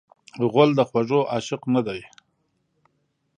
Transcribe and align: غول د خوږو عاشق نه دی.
غول 0.51 0.69
د 0.77 0.81
خوږو 0.89 1.21
عاشق 1.31 1.61
نه 1.73 1.81
دی. 1.87 1.99